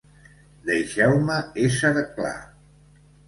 Deixeu-me 0.69 1.37
ésser 1.65 1.93
clar. 2.17 2.35